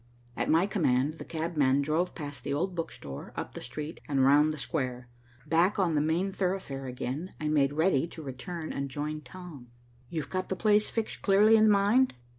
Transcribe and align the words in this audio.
At 0.35 0.49
my 0.49 0.65
command, 0.65 1.19
the 1.19 1.23
cabman 1.25 1.83
drove 1.83 2.15
past 2.15 2.43
the 2.43 2.55
old 2.55 2.73
book 2.73 2.91
store, 2.91 3.33
up 3.35 3.53
the 3.53 3.61
street, 3.61 4.01
and 4.07 4.25
round 4.25 4.51
the 4.51 4.57
square. 4.57 5.09
Back 5.45 5.77
on 5.77 5.93
the 5.93 6.01
main 6.01 6.33
thoroughfare 6.33 6.87
again, 6.87 7.35
I 7.39 7.47
made 7.49 7.71
ready 7.73 8.07
to 8.07 8.23
return 8.23 8.73
and 8.73 8.89
join 8.89 9.21
Tom. 9.21 9.67
"You've 10.09 10.31
got 10.31 10.49
the 10.49 10.55
place 10.55 10.89
fixed 10.89 11.21
clearly 11.21 11.55
in 11.55 11.69
mind?" 11.69 12.15